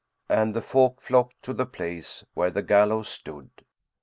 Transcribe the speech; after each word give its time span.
And 0.29 0.55
the 0.55 0.63
folk 0.63 0.99
flocked 0.99 1.43
to 1.43 1.53
the 1.53 1.67
place 1.67 2.23
where 2.33 2.49
the 2.49 2.63
gallows 2.63 3.07
stood. 3.07 3.51